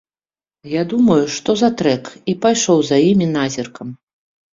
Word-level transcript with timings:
Я 0.69 0.81
думаю, 0.93 1.17
што 1.35 1.55
за 1.61 1.69
трэк, 1.81 2.03
і 2.33 2.35
пайшоў 2.45 2.81
за 2.89 2.97
імі 3.11 3.27
назіркам. 3.37 3.93